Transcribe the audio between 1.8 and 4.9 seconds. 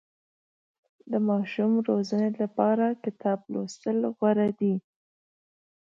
روزنې لپاره کتاب لوستل غوره دي.